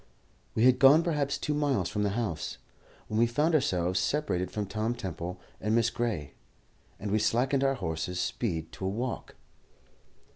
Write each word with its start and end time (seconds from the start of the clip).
We 0.55 0.65
had 0.65 0.79
gone 0.79 1.03
perhaps 1.03 1.37
two 1.37 1.53
miles 1.53 1.87
from 1.87 2.01
the 2.01 2.09
house, 2.17 2.57
when 3.07 3.19
we 3.19 3.27
found 3.27 3.53
ourselves 3.53 3.99
separated 3.99 4.49
from 4.49 4.65
Tom 4.65 4.95
Temple 4.95 5.39
and 5.59 5.75
Miss 5.75 5.91
Gray, 5.91 6.33
and 6.99 7.11
we 7.11 7.19
slackened 7.19 7.63
our 7.63 7.75
horses' 7.75 8.19
speed 8.19 8.71
to 8.71 8.85
a 8.87 8.89
walk. 8.89 9.35